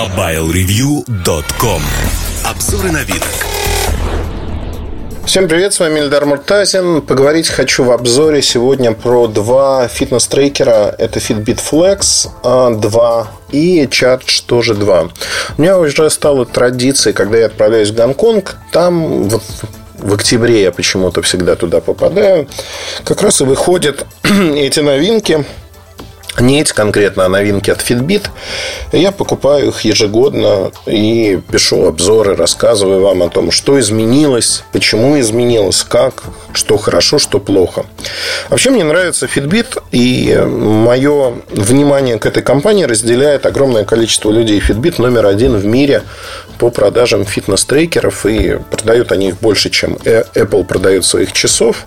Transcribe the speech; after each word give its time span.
MobileReview.com 0.00 1.82
Обзоры 2.46 2.90
на 2.90 3.02
вид. 3.02 3.22
Всем 5.26 5.46
привет, 5.46 5.74
с 5.74 5.80
вами 5.80 6.00
Ильдар 6.00 6.24
Муртазин. 6.24 7.02
Поговорить 7.02 7.48
хочу 7.50 7.84
в 7.84 7.90
обзоре 7.90 8.40
сегодня 8.40 8.92
про 8.92 9.26
два 9.26 9.88
фитнес-трекера. 9.88 10.94
Это 10.96 11.18
Fitbit 11.18 11.60
Flex 11.70 12.80
2 12.80 13.28
и 13.52 13.84
Charge 13.84 14.42
тоже 14.46 14.74
2. 14.74 15.08
У 15.58 15.60
меня 15.60 15.78
уже 15.78 16.08
стало 16.08 16.46
традицией, 16.46 17.12
когда 17.12 17.36
я 17.36 17.46
отправляюсь 17.46 17.90
в 17.90 17.94
Гонконг, 17.94 18.56
там 18.72 19.28
вот 19.28 19.42
в 19.98 20.14
октябре 20.14 20.62
я 20.62 20.72
почему-то 20.72 21.20
всегда 21.20 21.56
туда 21.56 21.82
попадаю, 21.82 22.48
как 23.04 23.20
раз 23.20 23.42
и 23.42 23.44
выходят 23.44 24.06
эти 24.24 24.80
новинки– 24.80 25.44
не 26.38 26.60
эти 26.60 26.72
конкретно, 26.72 27.24
а 27.24 27.28
новинки 27.28 27.70
от 27.70 27.80
Fitbit. 27.80 28.28
Я 28.92 29.10
покупаю 29.12 29.68
их 29.68 29.80
ежегодно 29.82 30.70
и 30.86 31.40
пишу 31.50 31.86
обзоры, 31.86 32.36
рассказываю 32.36 33.02
вам 33.02 33.22
о 33.22 33.28
том, 33.28 33.50
что 33.50 33.78
изменилось, 33.80 34.62
почему 34.72 35.18
изменилось, 35.18 35.82
как, 35.82 36.22
что 36.52 36.76
хорошо, 36.78 37.18
что 37.18 37.40
плохо. 37.40 37.84
Вообще 38.48 38.70
мне 38.70 38.84
нравится 38.84 39.26
Fitbit, 39.26 39.82
и 39.90 40.36
мое 40.46 41.34
внимание 41.50 42.18
к 42.18 42.26
этой 42.26 42.42
компании 42.42 42.84
разделяет 42.84 43.46
огромное 43.46 43.84
количество 43.84 44.30
людей. 44.30 44.60
Fitbit 44.60 45.00
номер 45.00 45.26
один 45.26 45.56
в 45.56 45.64
мире 45.64 46.02
по 46.58 46.70
продажам 46.70 47.24
фитнес-трекеров, 47.24 48.26
и 48.26 48.58
продают 48.70 49.12
они 49.12 49.28
их 49.28 49.40
больше, 49.40 49.70
чем 49.70 49.94
Apple 49.94 50.64
продает 50.64 51.04
своих 51.04 51.32
часов, 51.32 51.86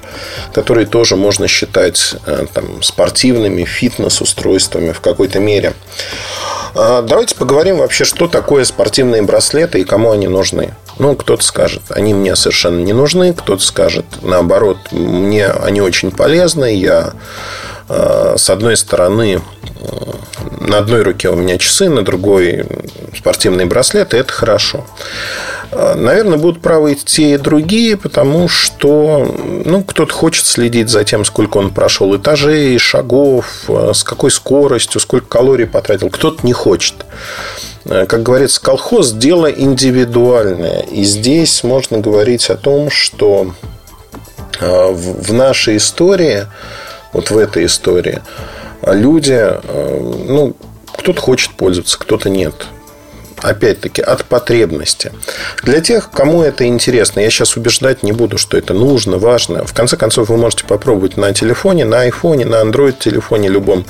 которые 0.54 0.88
тоже 0.88 1.16
можно 1.16 1.48
считать 1.48 2.16
э, 2.26 2.46
там, 2.54 2.82
спортивными, 2.82 3.66
фитнес-устройствами 3.66 4.33
устройствами 4.34 4.92
в 4.92 5.00
какой-то 5.00 5.40
мере. 5.40 5.74
А, 6.76 7.04
давайте 7.04 7.36
поговорим 7.36 7.78
вообще, 7.78 8.04
что 8.04 8.28
такое 8.28 8.64
спортивные 8.66 9.22
браслеты 9.22 9.80
и 9.80 9.84
кому 9.84 10.12
они 10.12 10.28
нужны. 10.28 10.74
Ну, 10.98 11.16
кто-то 11.16 11.44
скажет, 11.44 11.84
они 11.90 12.14
мне 12.14 12.36
совершенно 12.36 12.80
не 12.80 12.94
нужны, 12.94 13.34
кто-то 13.34 13.64
скажет, 13.64 14.06
наоборот, 14.22 14.78
мне 14.92 15.48
они 15.48 15.82
очень 15.82 16.12
полезны, 16.12 16.76
я 16.76 17.14
а, 17.90 18.36
с 18.38 18.50
одной 18.50 18.76
стороны 18.76 19.42
на 20.60 20.78
одной 20.78 21.04
руке 21.04 21.30
у 21.30 21.36
меня 21.36 21.58
часы, 21.58 21.90
на 21.90 22.04
другой 22.04 22.66
спортивные 23.16 23.66
браслеты, 23.68 24.18
это 24.18 24.32
хорошо. 24.32 24.86
Наверное, 25.96 26.38
будут 26.38 26.62
правы 26.62 26.94
и 26.94 26.96
те, 26.96 27.34
и 27.34 27.38
другие, 27.38 27.98
потому 27.98 28.48
что 28.48 29.36
ну, 29.66 29.84
кто-то 29.84 30.14
хочет 30.14 30.46
следить 30.46 30.90
за 30.90 31.04
тем, 31.04 31.26
сколько 31.26 31.58
он 31.58 31.72
прошел 31.72 32.16
этажей, 32.16 32.78
шагов, 32.78 33.70
с 33.70 34.04
какой 34.04 34.32
скоростью, 34.32 35.02
сколько 35.02 35.28
калорий 35.28 35.68
потратил. 35.68 36.10
Кто-то 36.10 36.46
не 36.46 36.54
хочет. 36.54 36.96
Как 37.86 38.24
говорится, 38.24 38.62
колхоз– 38.62 39.12
дело 39.14 39.48
индивидуальное. 39.48 40.82
И 40.92 41.04
здесь 41.04 41.64
можно 41.64 42.00
говорить 42.00 42.50
о 42.50 42.56
том, 42.56 42.90
что 42.90 43.54
а, 44.62 44.92
в 44.92 45.34
нашей 45.34 45.78
истории, 45.78 46.48
вот 47.12 47.30
в 47.32 47.38
этой 47.38 47.66
истории, 47.66 48.22
люди, 48.86 49.38
э, 49.38 50.16
ну, 50.28 50.56
кто-то 50.98 51.20
хочет 51.20 51.54
пользоваться, 51.56 51.98
кто-то 52.00 52.30
нет. 52.30 52.54
Опять-таки, 53.44 54.02
от 54.02 54.24
потребности. 54.24 55.12
Для 55.64 55.82
тех, 55.82 56.10
кому 56.12 56.42
это 56.42 56.66
интересно, 56.66 57.20
я 57.20 57.30
сейчас 57.30 57.58
убеждать 57.58 58.02
не 58.02 58.14
буду, 58.14 58.38
что 58.38 58.58
это 58.58 58.74
нужно, 58.74 59.18
важно. 59.18 59.66
В 59.66 59.74
конце 59.74 59.98
концов, 59.98 60.30
вы 60.30 60.38
можете 60.38 60.64
попробовать 60.64 61.18
на 61.18 61.34
телефоне, 61.34 61.84
на 61.84 62.02
айфоне, 62.02 62.46
на 62.46 62.62
Android 62.62 62.96
телефоне 62.98 63.50
любом, 63.50 63.86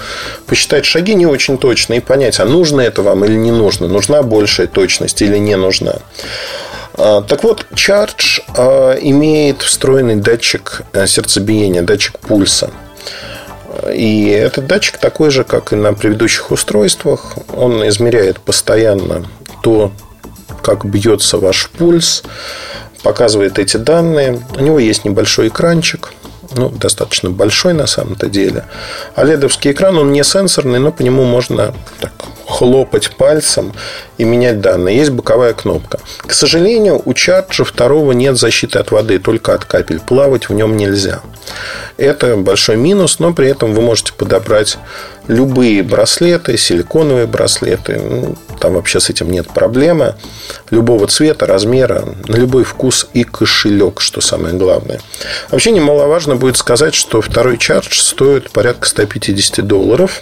посчитать 0.48 0.86
шаги 0.86 1.14
не 1.14 1.28
очень 1.28 1.60
точно 1.60 1.94
и 1.94 2.00
понять, 2.00 2.40
а 2.40 2.46
нужно 2.46 2.82
это 2.82 3.04
вам 3.04 3.24
или 3.26 3.36
не 3.36 3.52
нужно, 3.52 3.88
нужна 3.88 4.24
большая 4.24 4.66
точность 4.66 5.22
или 5.22 5.38
не 5.38 5.56
нужна. 5.56 5.98
А, 6.96 7.22
так 7.22 7.44
вот, 7.44 7.68
Charge 7.74 8.42
а, 8.58 8.94
имеет 8.94 9.62
встроенный 9.62 10.16
датчик 10.16 10.82
э, 10.94 11.06
сердцебиения, 11.06 11.84
датчик 11.84 12.18
пульса. 12.20 12.72
И 13.92 14.28
этот 14.30 14.68
датчик 14.68 14.98
такой 14.98 15.32
же, 15.32 15.44
как 15.44 15.74
и 15.74 15.76
на 15.76 15.94
предыдущих 15.94 16.52
устройствах. 16.52 17.34
Он 17.56 17.88
измеряет 17.88 18.40
постоянно 18.40 19.26
то, 19.62 19.92
как 20.62 20.86
бьется 20.86 21.38
ваш 21.38 21.70
пульс, 21.70 22.24
показывает 23.04 23.60
эти 23.60 23.78
данные. 23.78 24.42
У 24.56 24.62
него 24.62 24.80
есть 24.80 25.06
небольшой 25.06 25.48
экранчик, 25.48 26.12
ну, 26.56 26.70
достаточно 26.70 27.30
большой 27.30 27.74
на 27.74 27.88
самом-то 27.88 28.28
деле. 28.28 28.66
А 29.16 29.24
ледовский 29.24 29.72
экран, 29.72 29.98
он 29.98 30.12
не 30.12 30.24
сенсорный, 30.24 30.80
но 30.80 30.92
по 30.92 31.02
нему 31.02 31.24
можно 31.24 31.74
так, 32.00 32.12
хлопать 32.54 33.12
пальцем 33.18 33.74
и 34.18 34.24
менять 34.24 34.62
данные. 34.62 34.98
Есть 34.98 35.12
боковая 35.12 35.54
кнопка. 35.54 36.00
К 36.18 36.34
сожалению, 36.34 37.02
у 37.04 37.14
чарджа 37.14 37.64
второго 37.64 38.12
нет 38.12 38.38
защиты 38.38 38.80
от 38.80 38.92
воды, 38.92 39.20
только 39.20 39.54
от 39.56 39.66
капель. 39.66 40.00
Плавать 40.00 40.50
в 40.50 40.54
нем 40.54 40.78
нельзя. 40.78 41.22
Это 41.98 42.38
большой 42.38 42.78
минус, 42.78 43.20
но 43.20 43.34
при 43.34 43.48
этом 43.48 43.74
вы 43.74 43.82
можете 43.82 44.14
подобрать 44.14 44.78
любые 45.28 45.84
браслеты, 45.84 46.58
силиконовые 46.58 47.28
браслеты. 47.28 48.00
Ну, 48.00 48.36
там 48.60 48.74
вообще 48.74 49.00
с 49.00 49.10
этим 49.10 49.32
нет 49.32 49.48
проблемы. 49.48 50.16
Любого 50.70 51.08
цвета, 51.08 51.46
размера, 51.46 52.06
на 52.28 52.36
любой 52.36 52.64
вкус 52.64 53.08
и 53.14 53.24
кошелек, 53.24 54.02
что 54.02 54.22
самое 54.22 54.56
главное. 54.56 55.02
Вообще 55.50 55.72
немаловажно 55.72 56.36
будет 56.36 56.58
сказать, 56.58 56.94
что 56.94 57.22
второй 57.22 57.58
чардж 57.58 58.00
стоит 58.00 58.52
порядка 58.52 58.88
150 58.88 59.66
долларов. 59.66 60.22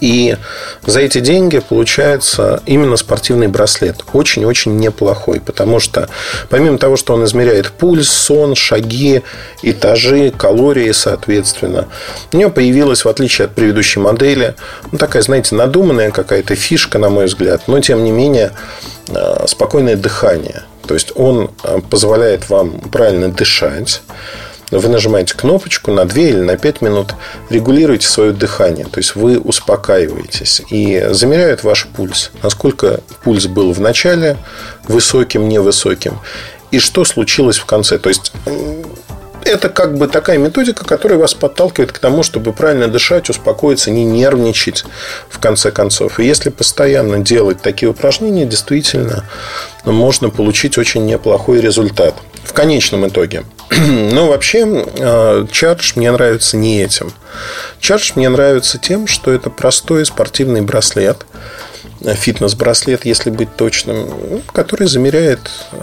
И 0.00 0.36
за 0.84 1.00
эти 1.00 1.20
деньги 1.20 1.58
получается 1.58 2.62
именно 2.66 2.96
спортивный 2.96 3.48
браслет. 3.48 4.04
Очень-очень 4.12 4.76
неплохой. 4.76 5.40
Потому 5.40 5.80
что 5.80 6.08
помимо 6.48 6.78
того, 6.78 6.96
что 6.96 7.14
он 7.14 7.24
измеряет 7.24 7.70
пульс, 7.70 8.08
сон, 8.08 8.54
шаги, 8.54 9.22
этажи, 9.62 10.30
калории, 10.30 10.92
соответственно, 10.92 11.88
у 12.32 12.36
него 12.36 12.50
появилась, 12.50 13.04
в 13.04 13.08
отличие 13.08 13.46
от 13.46 13.54
предыдущей 13.54 14.00
модели, 14.00 14.54
ну, 14.90 14.98
такая, 14.98 15.22
знаете, 15.22 15.54
надуманная 15.54 16.10
какая-то 16.10 16.54
фишка, 16.54 16.98
на 16.98 17.08
мой 17.08 17.26
взгляд. 17.26 17.62
Но, 17.66 17.80
тем 17.80 18.04
не 18.04 18.10
менее, 18.10 18.52
э, 19.08 19.46
спокойное 19.46 19.96
дыхание. 19.96 20.62
То 20.86 20.94
есть 20.94 21.12
он 21.14 21.50
э, 21.64 21.80
позволяет 21.88 22.48
вам 22.50 22.80
правильно 22.80 23.30
дышать 23.30 24.02
вы 24.78 24.88
нажимаете 24.88 25.34
кнопочку 25.34 25.92
на 25.92 26.04
2 26.04 26.20
или 26.20 26.40
на 26.40 26.56
5 26.56 26.80
минут, 26.80 27.14
регулируете 27.50 28.06
свое 28.06 28.32
дыхание, 28.32 28.86
то 28.86 28.98
есть 28.98 29.14
вы 29.14 29.38
успокаиваетесь 29.38 30.62
и 30.70 31.08
замеряют 31.10 31.64
ваш 31.64 31.86
пульс, 31.86 32.30
насколько 32.42 33.00
пульс 33.22 33.46
был 33.46 33.72
в 33.72 33.80
начале 33.80 34.36
высоким, 34.88 35.48
невысоким, 35.48 36.18
и 36.70 36.78
что 36.78 37.04
случилось 37.04 37.58
в 37.58 37.66
конце. 37.66 37.98
То 37.98 38.08
есть 38.08 38.32
это 39.44 39.68
как 39.68 39.96
бы 39.98 40.08
такая 40.08 40.38
методика, 40.38 40.84
которая 40.84 41.18
вас 41.18 41.34
подталкивает 41.34 41.92
к 41.92 41.98
тому, 41.98 42.22
чтобы 42.22 42.52
правильно 42.52 42.88
дышать, 42.88 43.28
успокоиться, 43.28 43.90
не 43.90 44.04
нервничать 44.04 44.84
в 45.28 45.38
конце 45.38 45.70
концов. 45.70 46.20
И 46.20 46.24
если 46.24 46.50
постоянно 46.50 47.18
делать 47.18 47.60
такие 47.60 47.90
упражнения, 47.90 48.46
действительно 48.46 49.24
можно 49.84 50.30
получить 50.30 50.78
очень 50.78 51.06
неплохой 51.06 51.60
результат 51.60 52.14
в 52.44 52.52
конечном 52.52 53.06
итоге. 53.08 53.44
Но 54.12 54.28
вообще 54.28 54.60
Charge 54.60 55.92
мне 55.96 56.10
нравится 56.10 56.56
не 56.56 56.82
этим. 56.82 57.12
Charge 57.80 58.12
мне 58.16 58.28
нравится 58.28 58.78
тем, 58.78 59.06
что 59.06 59.32
это 59.32 59.50
простой 59.50 60.04
спортивный 60.04 60.60
браслет, 60.60 61.24
фитнес-браслет, 62.02 63.04
если 63.04 63.30
быть 63.30 63.54
точным, 63.56 64.42
который 64.52 64.86
замеряет, 64.88 65.50
э, 65.70 65.78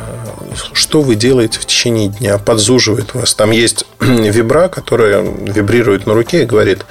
что 0.74 1.02
вы 1.02 1.16
делаете 1.16 1.60
в 1.60 1.66
течение 1.66 2.10
дня, 2.10 2.38
подзуживает 2.38 3.14
вас. 3.14 3.34
Там 3.34 3.52
есть 3.52 3.86
вибра, 4.00 4.68
которая 4.68 5.22
вибрирует 5.22 6.06
на 6.06 6.14
руке 6.14 6.44
и 6.44 6.46
говорит, 6.46 6.86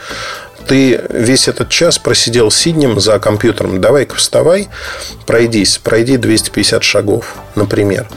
ты 0.67 1.01
весь 1.09 1.49
этот 1.49 1.71
час 1.71 1.99
просидел 1.99 2.51
сиднем 2.51 3.01
за 3.01 3.19
компьютером, 3.19 3.81
давай-ка 3.81 4.17
вставай, 4.17 4.69
пройдись, 5.27 5.79
пройди 5.79 6.17
250 6.17 6.83
шагов, 6.83 7.35
например. 7.55 8.09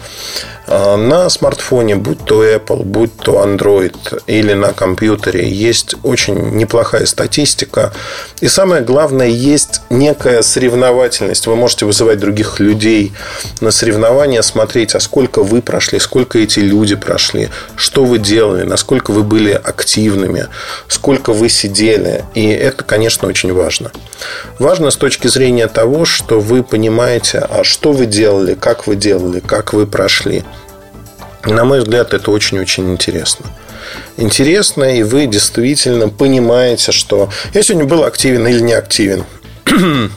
А, 0.68 0.96
на 0.96 1.30
смартфоне, 1.30 1.96
будь 1.96 2.24
то 2.24 2.46
Apple, 2.46 2.84
будь 2.84 3.16
то 3.18 3.44
Android 3.44 4.22
или 4.28 4.54
на 4.54 4.74
компьютере, 4.74 5.50
есть 5.50 5.96
очень 6.04 6.56
неплохая 6.56 7.06
статистика. 7.06 7.92
И 8.42 8.48
самое 8.48 8.84
главное, 8.84 9.28
есть 9.28 9.81
некая 9.90 10.42
соревновательность. 10.42 11.48
Вы 11.48 11.56
можете 11.56 11.86
вызывать 11.86 12.19
других 12.19 12.60
людей 12.60 13.13
на 13.60 13.72
соревнования, 13.72 14.42
смотреть, 14.42 14.96
а 14.96 15.00
сколько 15.00 15.44
вы 15.44 15.62
прошли, 15.62 16.00
сколько 16.00 16.40
эти 16.40 16.60
люди 16.60 16.96
прошли, 16.96 17.50
что 17.75 18.06
вы 18.06 18.19
делали, 18.19 18.63
насколько 18.63 19.12
вы 19.12 19.24
были 19.24 19.52
активными, 19.52 20.48
сколько 20.88 21.34
вы 21.34 21.50
сидели. 21.50 22.24
И 22.36 22.48
это, 22.48 22.84
конечно, 22.84 23.28
очень 23.28 23.54
важно. 23.54 23.92
Важно 24.60 24.92
с 24.92 24.96
точки 24.96 25.28
зрения 25.28 25.68
того, 25.68 26.06
что 26.06 26.40
вы 26.40 26.63
понимаете, 26.63 27.40
а 27.40 27.63
что 27.63 27.92
вы 27.92 28.06
делали, 28.06 28.54
как 28.54 28.88
вы 28.88 28.96
делали, 28.96 29.40
как 29.40 29.74
вы 29.74 29.88
прошли. 29.88 30.44
На 31.45 31.65
мой 31.65 31.79
взгляд, 31.79 32.13
это 32.13 32.31
очень-очень 32.31 32.91
интересно. 32.91 33.45
Интересно, 34.17 34.83
и 34.83 35.03
вы 35.03 35.25
действительно 35.25 36.09
понимаете, 36.09 36.91
что 36.91 37.29
я 37.53 37.63
сегодня 37.63 37.88
был 37.88 38.03
активен 38.03 38.47
или 38.47 38.59
не 38.59 38.73
активен. 38.73 39.25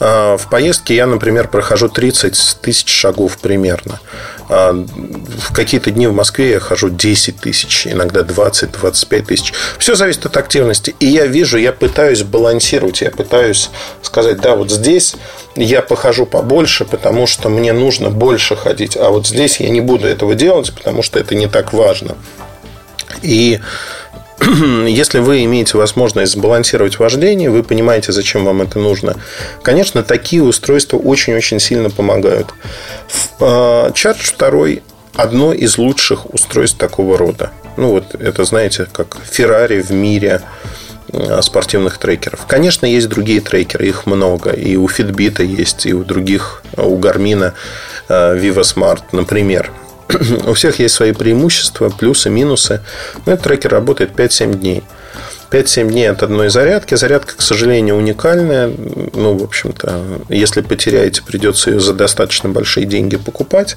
А, 0.00 0.38
в 0.38 0.48
поездке 0.48 0.96
я, 0.96 1.06
например, 1.06 1.48
прохожу 1.48 1.88
30 1.88 2.58
тысяч 2.62 2.88
шагов 2.88 3.36
примерно. 3.38 4.00
А, 4.48 4.72
в 4.72 5.52
какие-то 5.52 5.90
дни 5.90 6.06
в 6.06 6.14
Москве 6.14 6.52
я 6.52 6.60
хожу 6.60 6.88
10 6.88 7.36
тысяч, 7.36 7.86
иногда 7.86 8.20
20-25 8.20 9.22
тысяч. 9.22 9.52
Все 9.78 9.94
зависит 9.94 10.24
от 10.24 10.36
активности. 10.38 10.94
И 11.00 11.06
я 11.06 11.26
вижу, 11.26 11.58
я 11.58 11.72
пытаюсь 11.72 12.22
балансировать, 12.22 13.02
я 13.02 13.10
пытаюсь 13.10 13.70
сказать, 14.02 14.40
да, 14.40 14.56
вот 14.56 14.70
здесь 14.70 15.16
я 15.54 15.82
похожу 15.82 16.24
побольше, 16.24 16.86
потому 16.86 17.26
что 17.26 17.50
мне 17.50 17.74
нужно 17.74 18.08
больше 18.08 18.56
ходить. 18.56 18.96
А 18.96 19.10
вот 19.10 19.26
здесь 19.26 19.60
я 19.60 19.68
не 19.68 19.82
буду 19.82 20.06
этого 20.06 20.34
делать, 20.34 20.72
потому 20.74 21.02
что 21.02 21.18
это 21.18 21.34
не 21.34 21.46
так 21.46 21.74
важно. 21.74 22.16
И 23.22 23.60
если 24.86 25.18
вы 25.18 25.44
имеете 25.44 25.76
возможность 25.76 26.32
сбалансировать 26.32 26.98
вождение, 26.98 27.50
вы 27.50 27.62
понимаете, 27.62 28.12
зачем 28.12 28.44
вам 28.44 28.62
это 28.62 28.78
нужно. 28.78 29.16
Конечно, 29.62 30.02
такие 30.02 30.42
устройства 30.42 30.96
очень-очень 30.96 31.60
сильно 31.60 31.90
помогают. 31.90 32.54
А, 33.38 33.90
Charge 33.90 34.34
2 34.76 34.82
одно 35.14 35.52
из 35.52 35.76
лучших 35.76 36.32
устройств 36.32 36.78
такого 36.78 37.18
рода. 37.18 37.50
Ну, 37.76 37.90
вот 37.90 38.14
это, 38.14 38.44
знаете, 38.44 38.86
как 38.90 39.18
Ferrari 39.30 39.82
в 39.82 39.90
мире 39.90 40.40
а, 41.12 41.42
спортивных 41.42 41.98
трекеров. 41.98 42.46
Конечно, 42.46 42.86
есть 42.86 43.08
другие 43.08 43.40
трекеры, 43.40 43.88
их 43.88 44.06
много. 44.06 44.50
И 44.50 44.76
у 44.76 44.86
Fitbit 44.86 45.44
есть, 45.44 45.84
и 45.84 45.92
у 45.92 46.02
других, 46.02 46.62
у 46.76 46.98
Garmin 46.98 47.52
Viva 48.08 48.62
Smart, 48.62 49.02
например. 49.12 49.70
У 50.46 50.54
всех 50.54 50.78
есть 50.78 50.94
свои 50.94 51.12
преимущества, 51.12 51.90
плюсы, 51.90 52.30
минусы. 52.30 52.80
Но 53.26 53.32
этот 53.32 53.44
трекер 53.44 53.72
работает 53.72 54.10
5-7 54.12 54.54
дней. 54.54 54.82
5-7 55.50 55.90
дней 55.90 56.10
от 56.10 56.22
одной 56.22 56.48
зарядки. 56.48 56.94
Зарядка, 56.94 57.36
к 57.36 57.42
сожалению, 57.42 57.96
уникальная. 57.96 58.70
Ну, 59.14 59.36
в 59.36 59.42
общем-то, 59.42 60.00
если 60.28 60.60
потеряете, 60.60 61.22
придется 61.22 61.70
ее 61.70 61.80
за 61.80 61.92
достаточно 61.92 62.48
большие 62.48 62.86
деньги 62.86 63.16
покупать. 63.16 63.76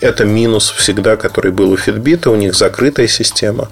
Это 0.00 0.24
минус 0.24 0.70
всегда, 0.70 1.16
который 1.16 1.52
был 1.52 1.70
у 1.70 1.76
Fitbit. 1.76 2.28
У 2.28 2.34
них 2.34 2.54
закрытая 2.54 3.06
система. 3.06 3.68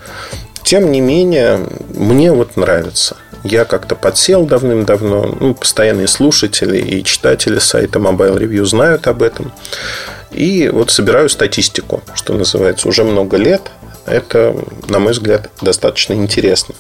Тем 0.62 0.92
не 0.92 1.00
менее, 1.00 1.66
мне 1.94 2.32
вот 2.32 2.56
нравится. 2.56 3.16
Я 3.44 3.64
как-то 3.64 3.94
подсел 3.94 4.44
давным-давно. 4.44 5.36
Ну, 5.40 5.54
постоянные 5.54 6.08
слушатели 6.08 6.78
и 6.78 7.04
читатели 7.04 7.58
сайта 7.58 7.98
Mobile 7.98 8.38
Review 8.38 8.64
знают 8.64 9.06
об 9.06 9.22
этом. 9.22 9.52
И 10.30 10.68
вот 10.68 10.90
собираю 10.90 11.28
статистику, 11.28 12.02
что 12.14 12.34
называется, 12.34 12.88
уже 12.88 13.04
много 13.04 13.36
лет. 13.36 13.62
Это, 14.06 14.56
на 14.88 15.00
мой 15.00 15.12
взгляд, 15.12 15.50
достаточно 15.60 16.14
интересно. 16.14 16.74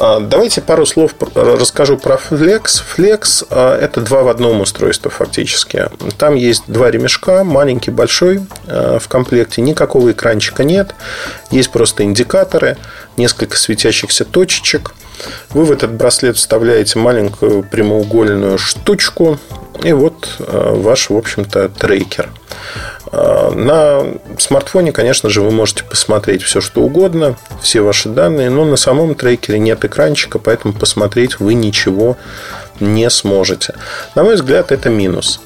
А, 0.00 0.18
давайте 0.18 0.60
пару 0.60 0.84
слов 0.84 1.14
расскажу 1.34 1.96
про 1.96 2.16
Flex. 2.16 2.82
Flex 2.96 3.46
а,– 3.50 3.78
это 3.80 4.00
два 4.00 4.22
в 4.22 4.28
одном 4.28 4.60
устройства 4.60 5.10
фактически. 5.10 5.88
Там 6.18 6.34
есть 6.34 6.64
два 6.66 6.90
ремешка, 6.90 7.44
маленький, 7.44 7.92
большой 7.92 8.40
а, 8.66 8.98
в 8.98 9.06
комплекте. 9.06 9.62
Никакого 9.62 10.10
экранчика 10.10 10.64
нет. 10.64 10.94
Есть 11.52 11.70
просто 11.70 12.02
индикаторы, 12.02 12.76
несколько 13.16 13.56
светящихся 13.56 14.24
точечек. 14.24 14.92
Вы 15.50 15.64
в 15.64 15.72
этот 15.72 15.92
браслет 15.92 16.36
вставляете 16.36 16.98
маленькую 16.98 17.62
прямоугольную 17.62 18.58
штучку, 18.58 19.38
и 19.82 19.92
вот 19.92 20.36
ваш, 20.38 21.10
в 21.10 21.16
общем-то, 21.16 21.68
трекер– 21.68 22.28
а, 23.12 23.50
на 23.50 24.18
смартфоне, 24.38 24.92
конечно 24.92 25.28
же, 25.30 25.42
вы 25.42 25.50
можете 25.50 25.84
посмотреть 25.84 26.42
все, 26.42 26.60
что 26.60 26.82
угодно, 26.82 27.36
все 27.60 27.80
ваши 27.80 28.08
данные, 28.08 28.50
но 28.50 28.64
на 28.64 28.76
самом 28.76 29.14
трекере 29.14 29.58
нет 29.58 29.84
экранчика, 29.84 30.38
поэтому 30.38 30.74
посмотреть 30.74 31.40
вы 31.40 31.54
ничего 31.54 32.16
не 32.78 33.10
сможете. 33.10 33.74
На 34.14 34.22
мой 34.22 34.36
взгляд, 34.36 34.70
это 34.70 34.90
минус. 34.90 35.40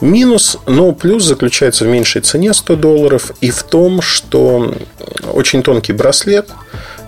Минус, 0.00 0.58
но 0.66 0.92
плюс 0.92 1.24
заключается 1.24 1.84
в 1.84 1.88
меньшей 1.88 2.22
цене 2.22 2.54
100 2.54 2.76
долларов 2.76 3.32
и 3.40 3.50
в 3.50 3.62
том, 3.64 4.00
что 4.00 4.72
очень 5.32 5.62
тонкий 5.62 5.92
браслет, 5.92 6.48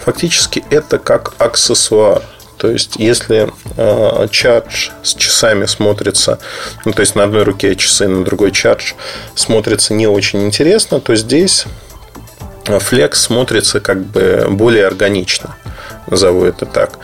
фактически 0.05 0.65
это 0.71 0.99
как 0.99 1.35
аксессуар– 1.39 2.23
то 2.61 2.71
есть, 2.71 2.97
если 2.97 3.51
э, 3.79 4.29
чардж 4.31 4.91
с 5.03 5.15
часами 5.15 5.65
смотрится, 5.65 6.39
ну, 6.85 6.93
то 6.93 7.01
есть 7.01 7.15
на 7.15 7.25
одной 7.25 7.45
руке 7.45 7.75
часы, 7.75 8.07
на 8.07 8.23
другой 8.23 8.53
чардж 8.53 8.93
смотрится 9.35 9.95
не 9.95 10.07
очень 10.07 10.43
интересно, 10.45 11.01
то 11.01 11.17
здесь 11.17 11.65
Flex 12.67 13.15
смотрится 13.15 13.81
как 13.81 14.05
бы 14.05 14.47
более 14.51 14.87
органично, 14.87 15.57
назову 16.07 16.45
это 16.45 16.67
так 16.67 16.99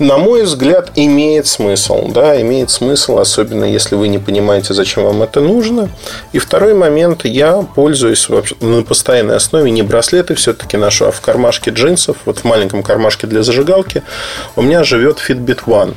на 0.00 0.16
мой 0.16 0.42
взгляд, 0.42 0.92
имеет 0.96 1.46
смысл. 1.46 2.08
Да, 2.08 2.40
имеет 2.40 2.70
смысл, 2.70 3.18
особенно 3.18 3.64
если 3.64 3.94
вы 3.94 4.08
не 4.08 4.18
понимаете, 4.18 4.74
зачем 4.74 5.04
вам 5.04 5.22
это 5.22 5.40
нужно. 5.40 5.90
И 6.32 6.38
второй 6.38 6.74
момент, 6.74 7.24
я 7.24 7.62
пользуюсь 7.74 8.28
вообще 8.28 8.56
на 8.60 8.82
постоянной 8.82 9.36
основе 9.36 9.70
не 9.70 9.82
браслеты 9.82 10.34
все-таки 10.34 10.76
ношу, 10.76 11.04
а 11.04 11.10
в 11.10 11.20
кармашке 11.20 11.70
джинсов, 11.70 12.16
вот 12.24 12.38
в 12.38 12.44
маленьком 12.44 12.82
кармашке 12.82 13.26
для 13.26 13.42
зажигалки, 13.42 14.02
у 14.56 14.62
меня 14.62 14.84
живет 14.84 15.18
Fitbit 15.18 15.64
One. 15.66 15.94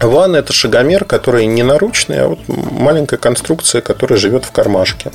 One– 0.00 0.36
это 0.38 0.52
шагомер, 0.52 1.04
который 1.04 1.46
не 1.46 1.62
наручный, 1.62 2.22
а 2.22 2.28
вот 2.28 2.38
маленькая 2.46 3.16
конструкция, 3.16 3.80
которая 3.80 4.18
живет 4.18 4.44
в 4.44 4.52
кармашке. 4.52 5.10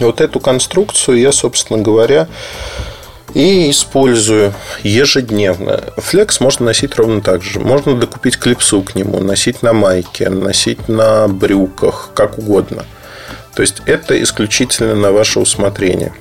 Вот 0.00 0.20
эту 0.20 0.40
конструкцию 0.40 1.18
я, 1.18 1.32
собственно 1.32 1.80
говоря, 1.80 2.28
и 3.34 3.70
использую 3.70 4.54
ежедневно. 4.82 5.82
Флекс 5.96 6.40
можно 6.40 6.66
носить 6.66 6.96
ровно 6.96 7.20
так 7.20 7.42
же. 7.42 7.60
Можно 7.60 7.96
докупить 7.96 8.38
клипсу 8.38 8.82
к 8.82 8.94
нему, 8.94 9.20
носить 9.20 9.62
на 9.62 9.72
майке, 9.72 10.28
носить 10.28 10.88
на 10.88 11.28
брюках, 11.28 12.10
как 12.14 12.38
угодно. 12.38 12.84
То 13.54 13.62
есть 13.62 13.82
это 13.86 14.20
исключительно 14.22 14.94
на 14.94 15.12
ваше 15.12 15.40
усмотрение. 15.40 16.12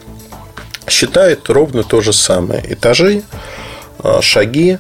Считает 0.90 1.50
ровно 1.50 1.84
то 1.84 2.02
же 2.02 2.14
самое. 2.14 2.64
Этажи, 2.68 3.24
а, 4.00 4.22
шаги, 4.22 4.80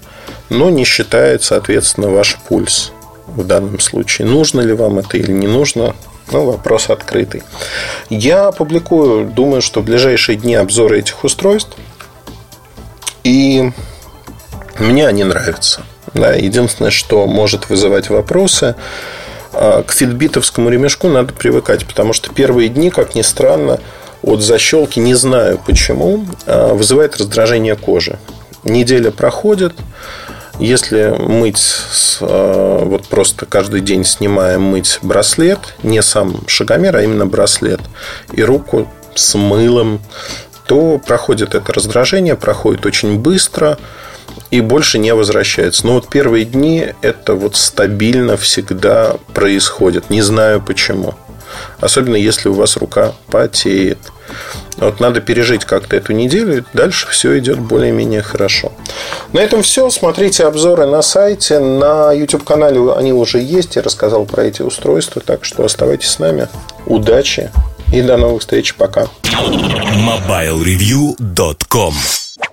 но 0.50 0.69
не 0.69 0.83
считает, 0.83 1.44
соответственно, 1.44 2.10
ваш 2.10 2.38
пульс 2.48 2.92
в 3.28 3.45
данном 3.45 3.80
случае. 3.80 4.28
Нужно 4.28 4.62
ли 4.62 4.74
вам 4.74 5.00
это 5.00 5.18
или 5.18 5.31
не 5.31 5.48
нужно, 5.48 5.95
ну, 6.31 6.45
вопрос 6.45 6.89
открытый. 6.89 7.44
Я 8.10 8.51
публикую, 8.51 9.25
думаю, 9.25 9.62
что 9.62 9.81
в 9.81 9.86
ближайшие 9.86 10.38
дни 10.38 10.56
обзоры 10.56 11.00
этих 11.00 11.24
устройств– 11.24 11.75
и 13.23 13.71
мне 14.79 15.07
они 15.07 15.23
нравятся. 15.23 15.83
Да, 16.13 16.33
единственное, 16.33 16.91
что 16.91 17.25
может 17.27 17.69
вызывать 17.69 18.09
вопросы, 18.09 18.75
а, 19.53 19.83
к 19.83 19.91
фитбитовскому 19.91 20.69
ремешку 20.69 21.07
надо 21.07 21.33
привыкать, 21.33 21.85
потому 21.85 22.13
что 22.13 22.33
первые 22.33 22.69
дни, 22.69 22.90
как 22.90 23.16
ни 23.16 23.21
странно, 23.21 23.80
от 24.23 24.42
защелки, 24.42 24.99
не 24.99 25.13
знаю 25.16 25.59
почему, 25.66 26.25
а, 26.45 26.73
вызывает 26.73 27.18
раздражение 27.18 27.75
кожи. 27.75 28.19
Неделя 28.63 29.11
проходит, 29.11 29.73
если 30.59 31.16
мыть, 31.18 31.63
а, 32.21 32.83
вот 32.85 33.07
просто 33.07 33.45
каждый 33.45 33.81
день 33.81 34.04
снимая 34.06 34.59
мыть 34.59 34.99
браслет, 35.01 35.59
не 35.83 36.01
сам 36.01 36.47
шагомер, 36.47 36.97
а 36.97 37.04
именно 37.04 37.25
браслет, 37.25 37.81
и 38.31 38.44
руку 38.44 38.87
с 39.16 39.35
мылом, 39.35 40.01
то 40.71 41.01
проходит 41.06 41.54
это 41.54 41.73
раздражение, 41.73 42.37
проходит 42.37 42.85
очень 42.85 43.19
быстро 43.19 43.78
и 44.51 44.61
больше 44.61 44.99
не 44.99 45.13
возвращается. 45.13 45.85
Но 45.85 45.95
вот 45.95 46.07
первые 46.07 46.45
дни 46.45 46.94
это 47.01 47.33
вот 47.33 47.57
стабильно 47.57 48.37
всегда 48.37 49.18
происходит. 49.33 50.09
Не 50.09 50.21
знаю 50.21 50.61
почему. 50.61 51.16
Особенно 51.81 52.16
если 52.16 52.47
у 52.47 52.54
вас 52.54 52.78
рука 52.78 53.11
потеет. 53.28 53.97
Вот 54.78 55.01
надо 55.01 55.19
пережить 55.19 55.66
как-то 55.66 55.97
эту 55.97 56.13
неделю, 56.13 56.59
и 56.59 56.63
дальше 56.73 57.09
все 57.09 57.37
идет 57.37 57.59
более-менее 57.59 58.21
хорошо. 58.21 58.71
На 59.33 59.40
этом 59.40 59.63
все. 59.63 59.90
Смотрите 59.90 60.45
обзоры 60.45 60.85
на 60.85 61.01
сайте. 61.01 61.59
На 61.59 62.13
YouTube-канале 62.13 62.94
они 62.94 63.11
уже 63.11 63.40
есть. 63.40 63.75
Я 63.75 63.81
рассказал 63.81 64.23
про 64.23 64.45
эти 64.45 64.61
устройства. 64.61 65.21
Так 65.21 65.44
что 65.44 65.66
оставайтесь 65.66 66.11
с 66.11 66.19
нами. 66.19 66.47
Удачи 66.85 67.51
и 67.92 68.02
до 68.02 68.18
новых 68.18 68.42
встреч. 68.42 68.74
Пока. 68.76 69.07
MobileReview.com 69.95 71.94